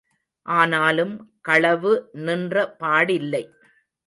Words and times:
ஆனாலும் 0.45 1.13
களவு 1.41 1.91
நின்ற 2.25 2.55
பாடில்லை. 2.81 3.43